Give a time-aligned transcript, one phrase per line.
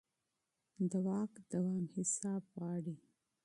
[0.91, 2.95] د واک دوام حساب غواړي